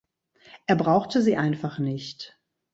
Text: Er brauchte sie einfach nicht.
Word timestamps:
Er 0.65 0.77
brauchte 0.77 1.21
sie 1.21 1.37
einfach 1.37 1.77
nicht. 1.77 2.39